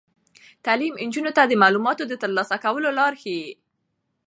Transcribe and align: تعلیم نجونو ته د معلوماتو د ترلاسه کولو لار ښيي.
تعلیم 0.65 0.93
نجونو 1.07 1.31
ته 1.37 1.43
د 1.45 1.53
معلوماتو 1.63 2.03
د 2.07 2.13
ترلاسه 2.23 2.55
کولو 2.63 2.89
لار 2.99 3.13
ښيي. 3.21 3.45